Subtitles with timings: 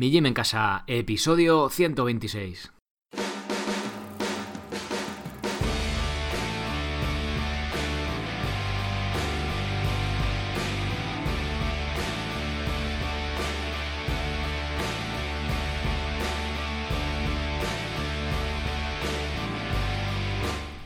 [0.00, 2.72] Mi Gym en Casa, episodio 126.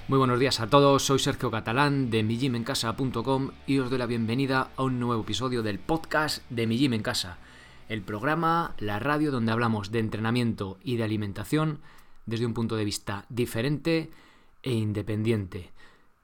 [0.09, 4.71] Muy buenos días a todos, soy Sergio Catalán de mijimencasa.com y os doy la bienvenida
[4.75, 7.39] a un nuevo episodio del podcast de Mi Gym en Casa,
[7.89, 11.80] el programa, la radio donde hablamos de entrenamiento y de alimentación
[12.27, 14.10] desde un punto de vista diferente
[14.62, 15.73] e independiente.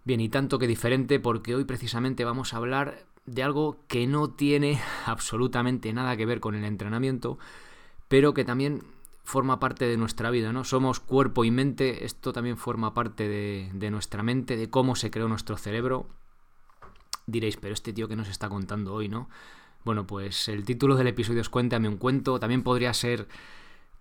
[0.04, 4.30] Bien, y tanto que diferente porque hoy precisamente vamos a hablar de algo que no
[4.30, 7.38] tiene absolutamente nada que ver con el entrenamiento,
[8.08, 8.82] pero que también
[9.22, 10.64] forma parte de nuestra vida, ¿no?
[10.64, 15.28] Somos cuerpo y mente, esto también forma parte de, nuestra mente, de cómo se creó
[15.28, 16.08] nuestro cerebro.
[17.26, 19.28] Diréis, pero este tío que nos está contando hoy, ¿no?
[19.84, 23.28] Bueno, pues el título del episodio es Cuéntame un cuento, también podría ser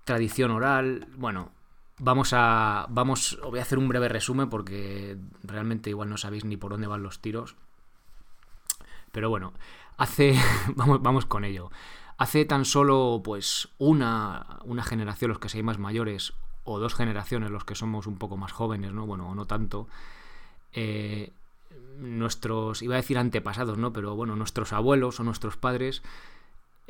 [0.03, 1.51] tradición oral, bueno,
[1.99, 6.45] vamos a, vamos, os voy a hacer un breve resumen porque realmente igual no sabéis
[6.45, 7.55] ni por dónde van los tiros.
[9.11, 9.53] Pero bueno,
[9.97, 10.35] hace,
[10.75, 11.71] vamos, vamos con ello.
[12.17, 16.33] Hace tan solo pues una, una generación los que seáis más mayores
[16.65, 19.05] o dos generaciones los que somos un poco más jóvenes, ¿no?
[19.05, 19.87] Bueno, o no tanto.
[20.73, 21.31] Eh,
[21.99, 23.93] nuestros, iba a decir antepasados, ¿no?
[23.93, 26.01] Pero bueno, nuestros abuelos o nuestros padres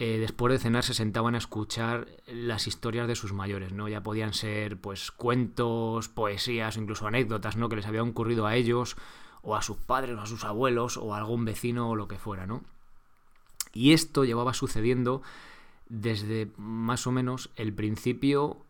[0.02, 3.90] eh, después de cenar se sentaban a escuchar las historias de sus mayores, ¿no?
[3.90, 7.68] Ya podían ser pues cuentos, poesías o incluso anécdotas, ¿no?
[7.68, 8.96] Que les había ocurrido a ellos
[9.42, 12.18] o a sus padres o a sus abuelos o a algún vecino o lo que
[12.18, 12.64] fuera, ¿no?
[13.74, 15.22] Y esto llevaba sucediendo
[15.90, 18.66] desde más o menos el principio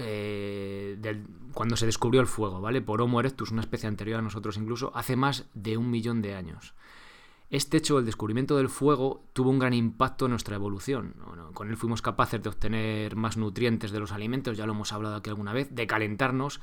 [0.00, 2.82] eh, cuando se descubrió el fuego, ¿vale?
[2.82, 6.34] Por Homo erectus, una especie anterior a nosotros incluso, hace más de un millón de
[6.34, 6.74] años.
[7.50, 11.14] Este hecho, el descubrimiento del fuego, tuvo un gran impacto en nuestra evolución.
[11.52, 15.16] con él fuimos capaces de obtener más nutrientes de los alimentos, ya lo hemos hablado
[15.16, 16.60] aquí alguna vez, de calentarnos,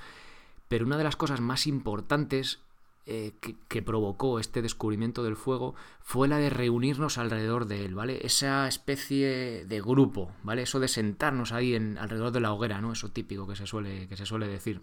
[0.70, 2.62] pero una de las cosas más importantes
[3.10, 3.34] eh,
[3.70, 8.20] que, provocó este descubrimiento del fuego fue la de reunirnos alrededor de él, ¿vale?
[8.26, 10.64] Esa especie de grupo, ¿vale?
[10.64, 12.92] Eso de sentarnos ahí en, alrededor de la hoguera, ¿no?
[12.92, 14.82] Eso típico que se suele, que se suele decir.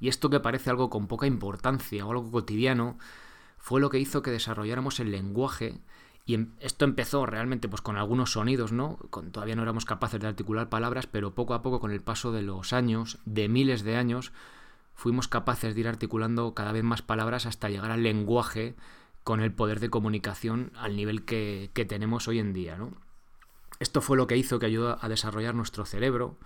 [0.00, 2.96] Y esto que parece algo con poca importancia o algo cotidiano,
[3.58, 5.82] fue lo que hizo que desarrolláramos el lenguaje
[6.24, 8.96] y em, esto empezó realmente pues con algunos sonidos, ¿no?
[9.10, 12.32] Con, todavía no éramos capaces de articular palabras, pero poco a poco con el paso
[12.32, 14.32] de los años, de miles de años,
[14.94, 18.76] fuimos capaces de ir articulando cada vez más palabras hasta llegar al lenguaje
[19.24, 22.76] con el poder de comunicación al nivel que, tenemos hoy en día.
[22.76, 22.92] ¿no?
[23.78, 26.36] Esto fue lo que hizo que ayudó a desarrollar nuestro cerebro,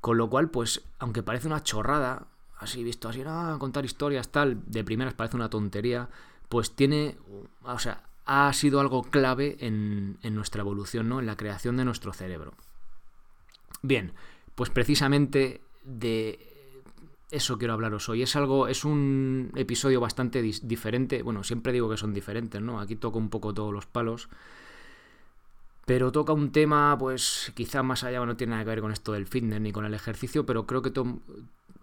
[0.00, 2.26] con lo cual, pues, aunque parece una chorrada,
[2.58, 6.08] así visto así, ah, contar historias, tal, de primeras parece una tontería,
[6.48, 7.16] pues tiene,
[7.62, 11.20] o sea, ha sido algo clave en, en nuestra evolución, ¿no?
[11.20, 12.54] En la creación de nuestro cerebro.
[13.82, 14.12] Bien,
[14.54, 16.53] pues precisamente de
[17.34, 18.22] eso quiero hablaros hoy.
[18.22, 21.22] Es algo, es un episodio bastante diferente.
[21.22, 22.80] Bueno, siempre digo que son diferentes, ¿no?
[22.80, 24.28] Aquí toco un poco todos los palos.
[25.84, 29.12] Pero toca un tema, pues quizá más allá no tiene nada que ver con esto
[29.12, 30.92] del fitness ni con el ejercicio, pero creo que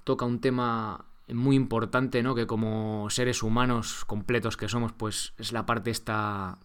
[0.03, 2.33] toca un tema muy importante, ¿no?
[2.33, 6.57] Que como seres humanos completos que somos, pues es la parte esta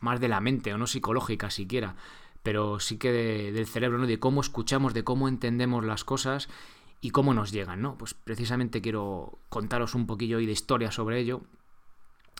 [0.00, 1.96] más de la mente, o no psicológica siquiera,
[2.42, 4.06] pero sí que del cerebro, ¿no?
[4.06, 6.48] De cómo escuchamos, de cómo entendemos las cosas
[7.04, 7.98] y cómo nos llegan, ¿no?
[7.98, 11.42] Pues precisamente quiero contaros un poquillo hoy de historia sobre ello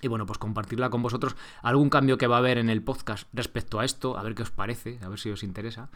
[0.01, 1.37] y bueno, pues compartirla con vosotros.
[1.61, 4.41] Algún cambio que va a haber en el podcast respecto a esto, a ver qué
[4.41, 5.91] os parece, a ver si os interesa.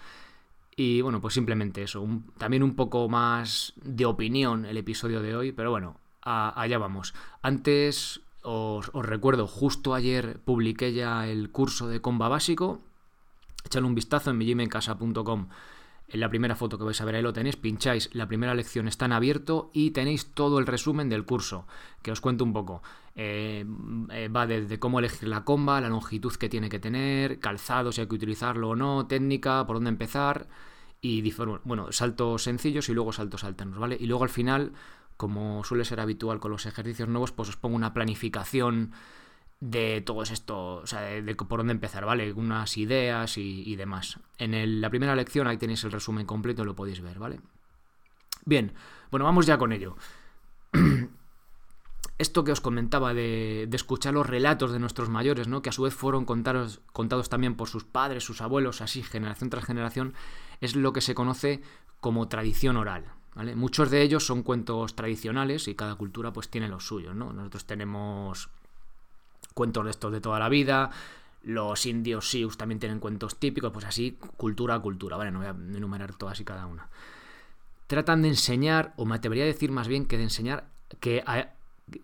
[0.77, 2.07] Y bueno, pues simplemente eso,
[2.37, 7.15] también un poco más de opinión el episodio de hoy, pero bueno, allá vamos.
[7.41, 12.83] Antes os, recuerdo, justo ayer publiqué ya el curso de comba básico.
[13.65, 15.49] Echadle un vistazo en mijimencasa.com
[16.09, 18.89] en la primera foto que vais a ver ahí lo tenéis, pincháis, la primera lección
[18.89, 21.67] está en abierto y tenéis todo el resumen del curso,
[22.03, 22.83] que os cuento un poco.
[23.15, 23.67] Eh,
[24.11, 28.01] eh, va desde cómo elegir la comba, la longitud que tiene que tener, calzado, si
[28.01, 30.49] hay que utilizarlo o no, técnica, por dónde empezar
[31.01, 31.33] y
[31.65, 33.97] bueno, saltos sencillos y luego saltos alternos, ¿vale?
[34.01, 34.73] Y luego al final,
[35.17, 38.93] como suele ser habitual con los ejercicios nuevos, pues os pongo una planificación
[39.61, 42.33] de todo esto, o sea, de, por dónde empezar, ¿vale?
[42.33, 44.19] Unas ideas y, demás.
[44.39, 47.41] En la primera lección ahí tenéis el resumen completo, lo podéis ver, ¿vale?
[48.45, 48.73] Bien,
[49.11, 49.97] bueno, vamos ya con ello.
[52.19, 55.63] Esto que os comentaba de, escuchar los relatos de nuestros mayores, ¿no?
[55.63, 56.81] Que a su vez fueron contados,
[57.29, 60.15] también por sus padres, sus abuelos, así, generación tras generación,
[60.61, 61.63] es lo que se conoce
[62.01, 63.57] como tradición oral, ¿vale?
[63.57, 67.33] Muchos de ellos son cuentos tradicionales y cada cultura pues tiene los suyos, ¿no?
[67.33, 68.51] Nosotros tenemos
[69.59, 70.91] cuentos de estos de toda la vida,
[71.43, 75.33] Los indios Sioux también tienen cuentos típicos, pues así, cultura a cultura, ¿vale?
[75.33, 76.89] No voy a enumerar todas y cada una.
[77.89, 80.69] Tratan de enseñar, o me atrevería a decir más bien que de enseñar
[81.01, 81.25] que,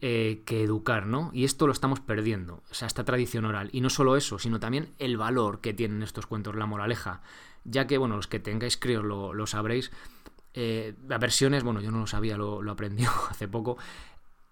[0.00, 1.30] eh, que educar, ¿no?
[1.32, 3.68] Y esto lo estamos perdiendo, o sea, esta tradición oral.
[3.70, 7.20] Y no solo eso, sino también el valor que tienen estos cuentos, la moraleja.
[7.64, 9.92] Ya que, bueno, los que tengáis críos lo, lo sabréis,
[10.54, 13.76] eh, versiones, bueno, yo no lo sabía, lo, lo aprendí hace poco,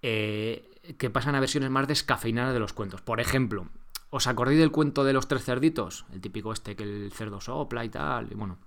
[0.02, 3.00] eh, que pasan a versiones más descafeinadas de los cuentos.
[3.00, 3.68] Por ejemplo,
[4.10, 6.04] ¿os acordáis del cuento de los tres cerditos?
[6.12, 8.58] El típico este que el cerdo sopla y tal, y bueno.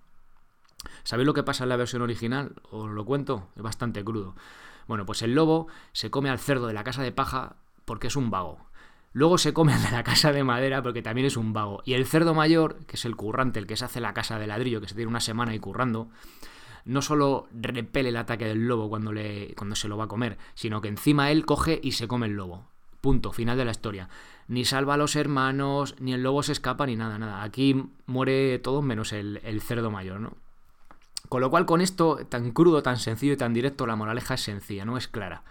[1.03, 2.53] ¿Sabéis lo que pasa en la versión original?
[2.69, 4.35] Os lo cuento, es bastante crudo.
[4.87, 8.15] Bueno, pues el lobo se come al cerdo de la casa de paja porque es
[8.15, 8.59] un vago.
[9.13, 11.81] Luego se come al de la casa de madera porque también es un vago.
[11.85, 14.47] Y el cerdo mayor, que es el currante, el que se hace la casa de
[14.47, 16.09] ladrillo, que se tiene una semana ahí currando,
[16.85, 20.37] no solo repele el ataque del lobo cuando, le, cuando se lo va a comer,
[20.53, 22.65] sino que encima él coge y se come el lobo.
[23.01, 24.09] Punto, final de la historia.
[24.47, 27.43] Ni salva a los hermanos, ni el lobo se escapa, ni nada, nada.
[27.43, 30.33] Aquí muere todo menos el, el cerdo mayor, ¿no?
[31.29, 34.41] Con lo cual, con esto tan crudo, tan sencillo y tan directo, la moraleja es
[34.41, 35.43] sencilla, no es clara.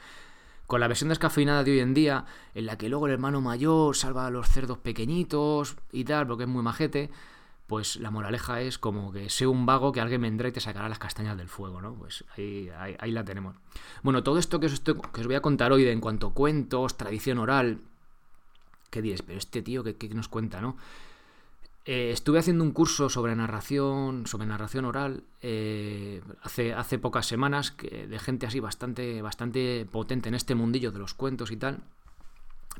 [0.67, 3.97] Con la versión descafeinada de hoy en día, en la que luego el hermano mayor
[3.97, 7.11] salva a los cerdos pequeñitos y tal, porque es muy majete,
[7.67, 10.89] pues la moraleja es como que sea un vago que alguien vendrá y te sacará
[10.89, 11.95] las castañas del fuego, ¿no?
[11.95, 13.57] Pues ahí, ahí, la tenemos.
[14.03, 16.97] Bueno, todo esto que os, que os voy a contar hoy en cuanto a cuentos,
[16.97, 17.81] tradición oral,
[18.91, 19.23] ¿qué diréis?
[19.23, 20.77] Pero este tío, ¿qué, qué nos cuenta, no?
[21.87, 27.73] Eh, estuve haciendo un curso sobre narración, sobre narración oral, eh, hace, hace pocas semanas,
[27.73, 31.83] que, de gente así bastante, bastante potente en este mundillo de los cuentos y tal.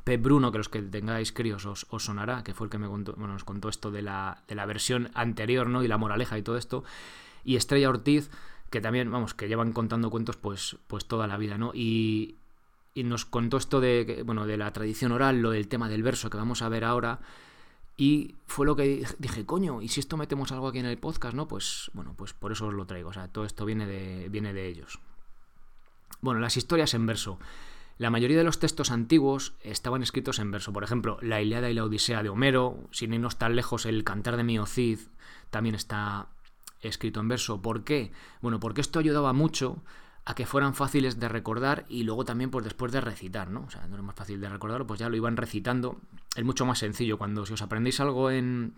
[0.05, 3.15] Pep Bruno, que los que tengáis críos os, sonará, que fue el que me contó,
[3.17, 5.83] bueno, nos contó esto de la, de la versión anterior, ¿no?
[5.83, 6.85] Y la moraleja y todo esto.
[7.43, 8.31] Y Estrella Ortiz,
[8.69, 11.73] que también, vamos, que llevan contando cuentos pues, pues toda la vida, ¿no?
[11.75, 12.37] Y,
[12.95, 16.29] y nos contó esto de, bueno, de la tradición oral, lo del tema del verso
[16.29, 17.21] que vamos a ver ahora.
[17.97, 21.35] Y fue lo que dije, coño, ¿y si esto metemos algo aquí en el podcast,
[21.35, 21.49] no?
[21.49, 23.11] Pues bueno, pues por eso os lo traigo.
[23.11, 25.01] O sea, todo esto viene de, viene de ellos.
[26.21, 27.39] Bueno, las historias en verso.
[27.97, 30.73] La mayoría de los textos antiguos estaban escritos en verso.
[30.73, 34.37] Por ejemplo, la Ilíada y la Odisea de Homero, sin irnos tan lejos, el Cantar
[34.37, 34.99] de Miocid
[35.51, 36.29] también está
[36.81, 37.63] escrito en verso.
[37.63, 38.13] ¿Por qué?
[38.41, 39.83] Bueno, porque esto ayudaba mucho
[40.25, 43.65] a que fueran fáciles de recordar y luego también pues después de recitar, ¿no?
[43.67, 46.01] O sea, no era más fácil de recordarlo, pues ya lo iban recitando.
[46.35, 47.19] Es mucho más sencillo.
[47.19, 48.75] Cuando si os aprendéis algo en,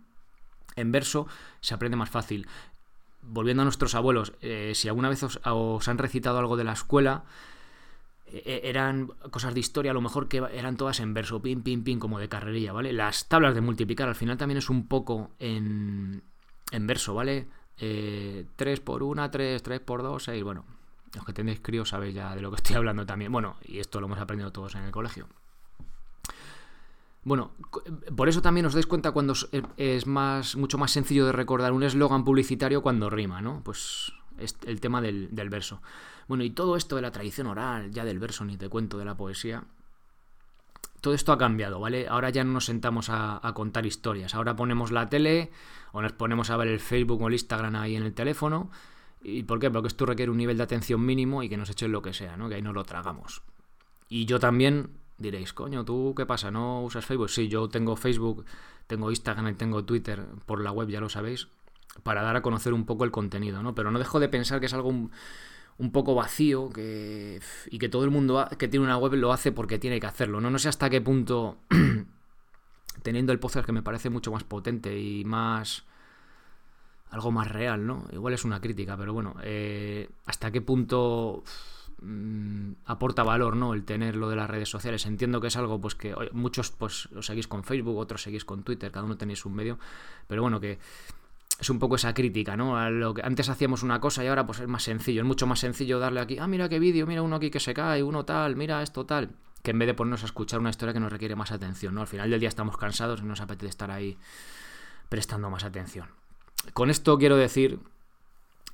[0.74, 1.28] en verso,
[1.60, 2.48] se aprende más fácil.
[3.22, 7.24] Volviendo a nuestros abuelos, eh, si alguna vez os, han recitado algo de la escuela,
[8.44, 11.98] eran cosas de historia, a lo mejor que eran todas en verso, pin, pin, pin,
[11.98, 12.92] como de carrerilla, ¿vale?
[12.92, 16.22] Las tablas de multiplicar al final también es un poco en,
[16.72, 17.46] en verso, ¿vale?
[17.78, 20.64] Eh, 3 por 1, 3, 3 por 2, 6, bueno.
[21.14, 23.32] Los que tenéis críos sabéis ya de lo que estoy hablando también.
[23.32, 25.28] Bueno, y esto lo hemos aprendido todos en el colegio.
[27.22, 27.50] Bueno,
[28.14, 29.34] por eso también os dais cuenta cuando
[29.76, 33.62] es más, mucho más sencillo de recordar un eslogan publicitario cuando rima, ¿no?
[33.64, 35.80] Pues el tema del, verso.
[36.28, 39.04] Bueno, y todo esto de la tradición oral, ya del verso, ni te cuento de
[39.04, 39.64] la poesía,
[41.00, 42.08] todo esto ha cambiado, ¿vale?
[42.08, 44.34] Ahora ya no nos sentamos a, contar historias.
[44.34, 45.50] Ahora ponemos la tele
[45.92, 48.70] o nos ponemos a ver el Facebook o el Instagram ahí en el teléfono.
[49.22, 49.70] ¿Y por qué?
[49.70, 52.36] Porque esto requiere un nivel de atención mínimo y que nos echen lo que sea,
[52.36, 52.48] ¿no?
[52.48, 53.42] Que ahí nos lo tragamos.
[54.08, 56.50] Y yo también diréis, coño, ¿tú qué pasa?
[56.50, 57.30] ¿No usas Facebook?
[57.30, 58.44] Sí, yo tengo Facebook,
[58.86, 61.48] tengo Instagram y tengo Twitter por la web, ya lo sabéis
[62.02, 63.74] para dar a conocer un poco el contenido, ¿no?
[63.74, 65.10] Pero no dejo de pensar que es algo un,
[65.92, 69.78] poco vacío que, y que todo el mundo que tiene una web lo hace porque
[69.78, 70.58] tiene que hacerlo, ¿no?
[70.58, 71.58] Sé hasta qué punto,
[73.02, 75.84] teniendo el podcast que me parece mucho más potente y más...
[77.10, 78.06] algo más real, ¿no?
[78.12, 81.44] Igual es una crítica, pero bueno, eh, hasta qué punto
[82.02, 83.74] mm, aporta valor, ¿no?
[83.74, 85.06] El tener lo de las redes sociales.
[85.06, 88.62] Entiendo que es algo, pues que muchos pues lo seguís con Facebook, otros seguís con
[88.62, 89.78] Twitter, cada uno tenéis un medio,
[90.26, 90.78] pero bueno, que
[91.58, 92.76] es un poco esa crítica, ¿no?
[92.76, 95.46] A lo que antes hacíamos una cosa y ahora pues es más sencillo, es mucho
[95.46, 98.24] más sencillo darle aquí, ah, mira qué vídeo, mira uno aquí que se cae, uno
[98.24, 99.30] tal, mira esto tal,
[99.62, 102.02] que en vez de ponernos a escuchar una historia que nos requiere más atención, ¿no?
[102.02, 104.18] Al final del día estamos cansados y nos apetece estar ahí
[105.08, 106.08] prestando más atención.
[106.74, 107.80] Con esto quiero decir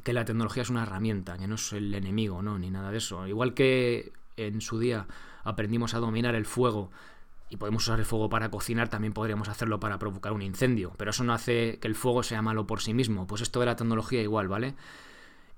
[0.02, 2.58] que la tecnología es una herramienta, que no es el enemigo, ¿no?
[2.58, 3.26] Ni nada de eso.
[3.26, 5.06] Igual que en su día
[5.44, 6.90] aprendimos a dominar el fuego
[7.52, 10.94] y podemos usar el fuego para cocinar, también podríamos hacerlo para provocar un incendio.
[10.96, 13.26] Pero eso no hace que el fuego sea malo por sí mismo.
[13.26, 14.74] Pues esto de la tecnología igual, ¿vale?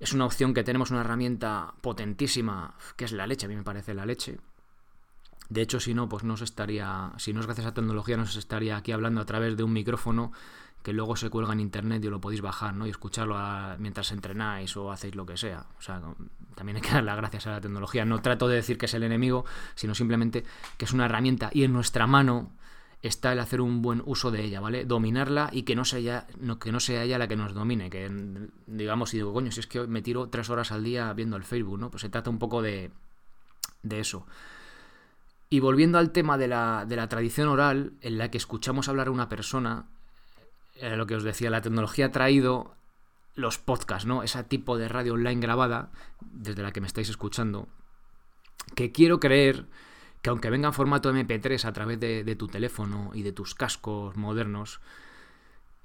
[0.01, 3.63] Es una opción que tenemos una herramienta potentísima, que es la leche, a mí me
[3.63, 4.39] parece la leche.
[5.47, 8.25] De hecho, si no, pues no se estaría, si no es gracias a tecnología, no
[8.25, 10.33] se estaría aquí hablando a través de un micrófono
[10.85, 12.85] que luego se cuelga en internet y lo podéis bajar, ¿no?
[12.85, 13.35] Y escucharlo
[13.79, 15.65] mientras entrenáis o hacéis lo que sea.
[15.79, 15.99] O sea,
[16.53, 18.05] también hay que dar las gracias a la tecnología.
[18.05, 20.43] No trato de decir que es el enemigo, sino simplemente
[20.77, 22.51] que es una herramienta y en nuestra mano
[23.01, 24.85] está el hacer un buen uso de ella, ¿vale?
[24.85, 28.07] Dominarla y que no sea, no, que no sea ella la que nos domine, que
[28.67, 31.43] digamos, y digo, coño, si es que me tiro tres horas al día viendo el
[31.45, 31.89] Facebook, ¿no?
[31.89, 32.91] Pues se trata un poco de,
[33.81, 34.27] de eso.
[35.49, 39.07] Y volviendo al tema de la, de la tradición oral, en la que escuchamos hablar
[39.07, 39.87] a una persona,
[40.81, 42.75] lo que os decía, la tecnología ha traído
[43.35, 44.23] los podcasts, ¿no?
[44.23, 45.91] Ese tipo de radio online grabada,
[46.21, 47.67] desde la que me estáis escuchando,
[48.75, 49.65] que quiero creer
[50.21, 54.17] que aunque venga en formato MP3 a través de, tu teléfono y de tus cascos
[54.17, 54.79] modernos,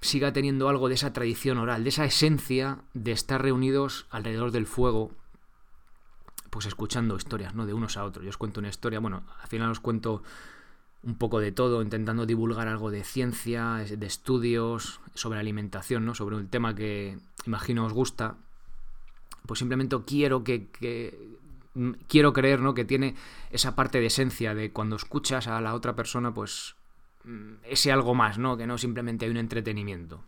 [0.01, 4.67] siga teniendo algo de esa tradición oral, de esa esencia de estar reunidos alrededor del
[4.67, 5.13] fuego,
[6.49, 7.67] pues escuchando historias, ¿no?
[7.67, 8.25] De unos a otros.
[8.25, 10.23] Yo os cuento una historia, bueno, al final os cuento
[11.03, 16.15] un poco de todo, intentando divulgar algo de ciencia, de estudios, sobre alimentación, ¿no?
[16.15, 18.37] Sobre un tema que imagino os gusta.
[19.47, 21.39] Pues simplemente quiero que, que
[22.09, 22.75] quiero creer, ¿no?
[22.75, 23.15] Que tiene
[23.51, 26.77] esa parte de esencia de cuando escuchas a la otra persona, pues
[27.25, 28.57] mm, ese algo más, ¿no?
[28.57, 30.23] Que no simplemente hay un entretenimiento.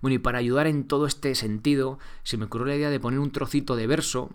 [0.00, 3.20] Bueno, y para ayudar en todo este sentido, se me ocurrió la idea de poner
[3.20, 4.30] un trocito de verso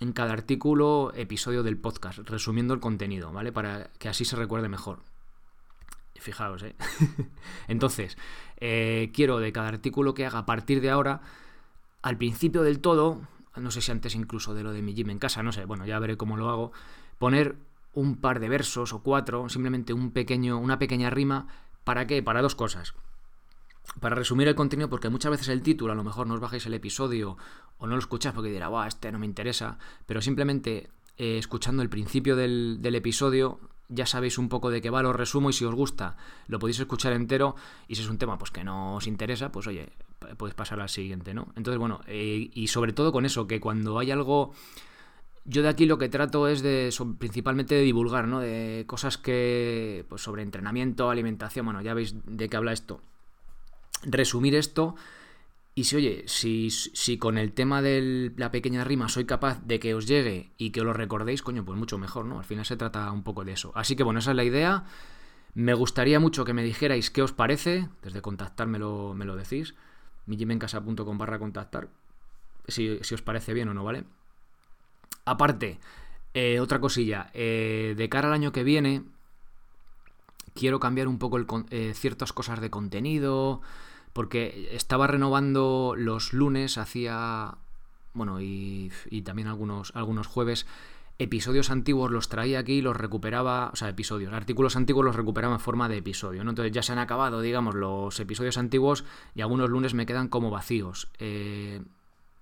[0.00, 3.52] en cada artículo, episodio del podcast, resumiendo el contenido, ¿vale?
[3.52, 5.00] Para que así se recuerde mejor.
[6.18, 6.74] Fijaos, ¿eh?
[7.68, 8.18] Entonces,
[8.58, 11.20] eh, quiero de cada artículo que haga a partir de ahora,
[12.02, 13.20] al principio del todo,
[13.56, 15.86] no sé si antes incluso de lo de mi gym en casa, no sé, bueno,
[15.86, 16.72] ya veré cómo lo hago,
[17.18, 17.56] poner
[17.92, 21.46] un par de versos o cuatro, simplemente un pequeño, una pequeña rima,
[21.84, 22.22] ¿para qué?
[22.22, 22.94] Para dos cosas.
[24.00, 26.64] Para resumir el contenido, porque muchas veces el título, a lo mejor no os bajáis
[26.66, 27.36] el episodio
[27.78, 31.82] o no lo escucháis porque dirá, Buah, este no me interesa, pero simplemente eh, escuchando
[31.82, 35.64] el principio del, episodio ya sabéis un poco de qué va, lo resumo y si
[35.64, 37.56] os gusta lo podéis escuchar entero
[37.88, 39.90] y si es un tema pues que no os interesa, pues oye,
[40.36, 41.48] podéis pasar al siguiente, ¿no?
[41.56, 44.52] Entonces, bueno, eh, y sobre todo con eso, que cuando hay algo...
[45.44, 48.40] Yo de aquí lo que trato es de principalmente de divulgar, ¿no?
[48.40, 53.02] De cosas que pues sobre entrenamiento, alimentación, bueno, ya veis de qué habla esto.
[54.02, 54.96] Resumir esto
[55.74, 59.78] y si, oye, si, si con el tema de la pequeña rima soy capaz de
[59.78, 62.38] que os llegue y que lo recordéis, coño, pues mucho mejor, ¿no?
[62.38, 63.72] Al final se trata un poco de eso.
[63.74, 64.84] Así que bueno, esa es la idea.
[65.54, 67.88] Me gustaría mucho que me dijerais qué os parece.
[68.02, 69.74] Desde contactarme me lo decís.
[70.26, 71.88] mijimencasa.com barra contactar.
[72.66, 74.04] Si, os parece bien o no, ¿vale?
[75.24, 75.78] Aparte,
[76.34, 77.30] eh, otra cosilla.
[77.32, 79.04] Eh, de cara al año que viene,
[80.54, 81.38] quiero cambiar un poco
[81.70, 83.62] eh, ciertas cosas de contenido
[84.12, 87.56] porque estaba renovando los lunes, hacía,
[88.12, 88.90] bueno, y,
[89.24, 90.66] también algunos, algunos jueves,
[91.18, 95.54] episodios antiguos los traía aquí y los recuperaba, o sea, episodios, artículos antiguos los recuperaba
[95.54, 96.40] en forma de episodio.
[96.40, 100.50] Entonces ya se han acabado, digamos, los episodios antiguos y algunos lunes me quedan como
[100.50, 101.08] vacíos.
[101.18, 101.82] Eh,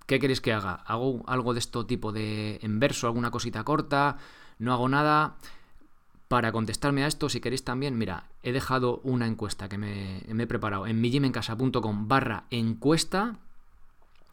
[0.05, 0.73] ¿Qué queréis que haga?
[0.87, 4.17] ¿Hago algo de esto tipo de en verso, alguna cosita corta?
[4.57, 5.37] ¿No hago nada?
[6.29, 10.47] Para contestarme a esto, si queréis también, mira, he dejado una encuesta que me, he
[10.47, 13.37] preparado en mijimencasa.com barra encuesta.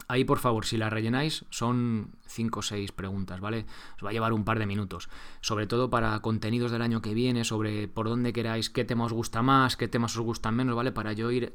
[0.06, 3.64] Ahí, por favor, si la rellenáis, son 5 o 6 preguntas, ¿vale?
[3.96, 5.08] Os va a llevar un par de minutos.
[5.40, 9.12] Sobre todo para contenidos del año que viene, sobre por dónde queráis, qué temas os
[9.14, 10.92] gusta más, qué temas os gustan menos, ¿vale?
[10.92, 11.54] Para yo ir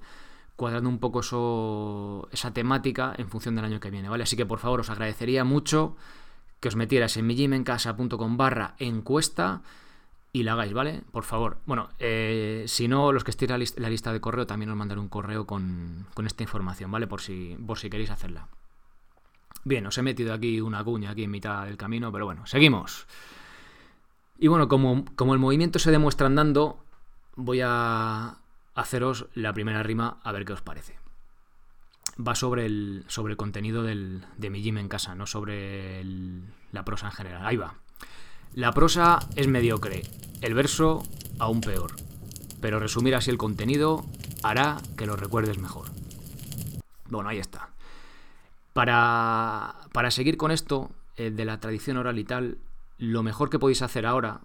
[0.56, 4.24] cuadrando un poco eso, esa temática en función del año que viene, ¿vale?
[4.24, 5.96] Así que, por favor, os agradecería mucho
[6.60, 9.62] que os metierais en mijimencasa.com barra encuesta
[10.34, 11.04] y la hagáis, ¿vale?
[11.12, 11.58] Por favor.
[11.66, 15.02] Bueno, eh, si no, los que estéis en la, lista de correo también os mandaré
[15.02, 17.08] un correo con, esta información, ¿vale?
[17.08, 18.48] Por si, por si queréis hacerla.
[19.64, 23.08] Bien, os he metido aquí una cuña aquí en mitad del camino, pero bueno, seguimos.
[24.40, 26.84] Y bueno, como, como el movimiento se demuestra andando,
[27.36, 28.38] voy a
[28.74, 30.98] haceros la primera rima a ver qué os parece.
[32.26, 36.04] Va sobre el, sobre el contenido del, de mi gym en casa, no sobre
[36.72, 37.46] la prosa en general.
[37.46, 37.76] Ahí va.
[38.54, 40.04] La prosa es mediocre,
[40.42, 41.04] el verso
[41.40, 41.96] aún peor,
[42.60, 44.06] pero resumir así el contenido
[44.44, 45.88] hará que lo recuerdes mejor.
[47.10, 47.70] Bueno, ahí está.
[48.74, 52.58] Para, para seguir con esto eh, de la tradición oral y tal,
[52.98, 54.42] lo mejor que podéis hacer ahora,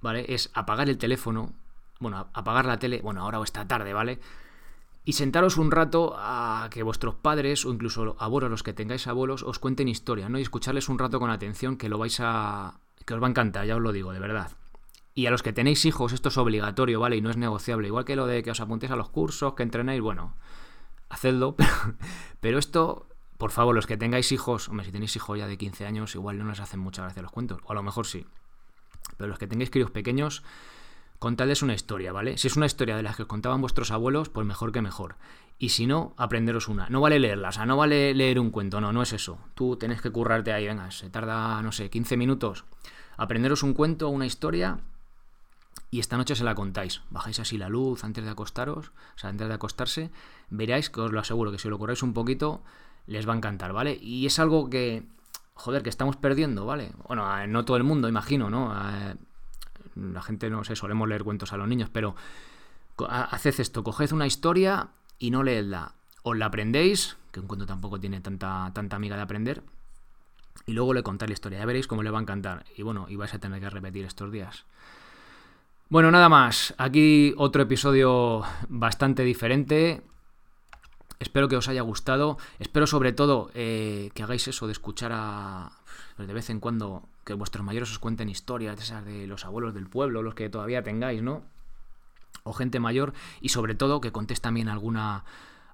[0.00, 0.26] ¿vale?
[0.28, 1.52] Es apagar el teléfono,
[1.98, 4.20] bueno, apagar la tele, bueno, ahora o esta tarde, ¿vale?
[5.04, 9.42] Y sentaros un rato a que vuestros padres o incluso abuelos, los que tengáis abuelos,
[9.42, 10.38] os cuenten historias, ¿no?
[10.38, 12.80] Y escucharles un rato con atención que lo vais a...
[13.06, 14.50] que os va a encantar, ya os lo digo, de verdad.
[15.14, 17.16] Y a los que tenéis hijos, esto es obligatorio, ¿vale?
[17.16, 17.88] Y no es negociable.
[17.88, 20.36] Igual que lo de que os apuntéis a los cursos, que entrenéis, bueno,
[21.08, 21.56] hacedlo.
[22.40, 25.86] Pero, esto, por favor, los que tengáis hijos, hombre, si tenéis hijos ya de 15
[25.86, 27.60] años, igual no les hacen mucha gracia los cuentos.
[27.64, 28.26] O a lo mejor sí.
[29.16, 30.44] Pero los que tengáis críos pequeños,
[31.20, 32.38] contadles una historia, ¿vale?
[32.38, 35.16] Si es una historia de las que os contaban vuestros abuelos, pues mejor que mejor.
[35.58, 36.88] Y si no, aprenderos una.
[36.88, 39.38] No vale leerla, o sea, no vale leer un cuento, no, no es eso.
[39.54, 42.64] Tú tenés que currarte ahí, venga, se tarda, no sé, 15 minutos.
[43.18, 44.80] Aprenderos un cuento, una historia
[45.90, 47.02] y esta noche se la contáis.
[47.10, 50.10] Bajáis así la luz antes de acostaros, o sea, antes de acostarse,
[50.48, 52.62] veráis que os lo aseguro que si lo corréis un poquito,
[53.06, 53.98] les va a encantar, ¿vale?
[54.00, 55.06] Y es algo que,
[55.52, 56.92] joder, que estamos perdiendo, ¿vale?
[57.06, 58.72] Bueno, no todo el mundo, imagino, ¿no?
[59.94, 62.14] La gente, no sé, solemos leer cuentos a los niños, pero
[63.08, 65.94] haced esto, coged una historia y no leedla.
[66.22, 69.62] Os la aprendéis, que un cuento tampoco tiene tanta, tanta amiga de aprender,
[70.66, 72.64] y luego le contáis la historia, ya veréis cómo le va a encantar.
[72.76, 74.64] Y bueno, y vais a tener que repetir estos días.
[75.88, 76.74] Bueno, nada más.
[76.78, 80.02] Aquí otro episodio bastante diferente.
[81.18, 82.38] Espero que os haya gustado.
[82.60, 85.72] Espero sobre todo eh, que hagáis eso de escuchar a...
[86.16, 89.72] De vez en cuando que vuestros mayores os cuenten historias de esas de los abuelos
[89.72, 91.42] del pueblo, los que todavía tengáis, ¿no?
[92.42, 93.12] O gente mayor.
[93.40, 95.24] Y sobre todo que contéis también alguna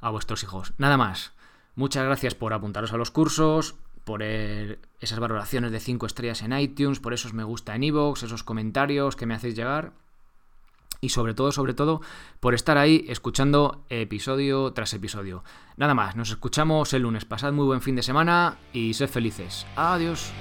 [0.00, 0.74] a vuestros hijos.
[0.78, 1.32] Nada más.
[1.74, 7.00] Muchas gracias por apuntaros a los cursos, por esas valoraciones de 5 estrellas en iTunes,
[7.00, 9.92] por esos me gusta en iVoox, esos comentarios que me hacéis llegar
[11.00, 12.00] y sobre todo, sobre todo,
[12.40, 15.44] por estar ahí escuchando episodio tras episodio.
[15.76, 17.24] Nada más, nos escuchamos el lunes.
[17.24, 19.66] Pasad muy buen fin de semana y sed felices.
[19.76, 20.32] Adiós.